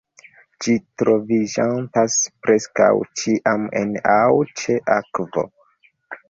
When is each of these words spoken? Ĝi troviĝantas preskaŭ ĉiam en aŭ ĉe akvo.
Ĝi 0.63 0.73
troviĝantas 1.01 2.15
preskaŭ 2.47 2.89
ĉiam 3.21 3.69
en 3.83 3.93
aŭ 4.15 4.33
ĉe 4.63 4.79
akvo. 4.97 5.47